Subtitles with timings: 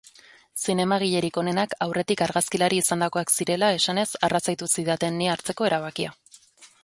[0.59, 6.19] Zinemagilerik onenak aurretik argazkilari izandakoak zirela esanez arrazoitu zidaten ni hartzeko erabakia.